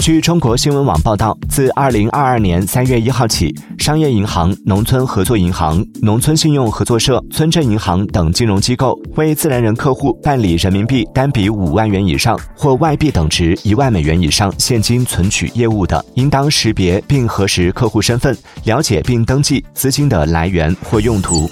[0.00, 21.48] 据中国新闻网报道自二零二二年三月一号起商业银行农村合作银行农村信用合作社村镇银行等金融机构为自然人客户办理人民币单笔五万元以上或外币等值一万美元以上现金存取业务的应当识别并核实客户身份了解并登记资金的来源或用途。